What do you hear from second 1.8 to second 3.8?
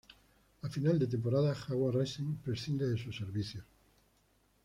Racing prescinde de sus servicios.